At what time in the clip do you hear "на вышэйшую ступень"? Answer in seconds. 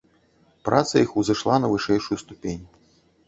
1.63-2.65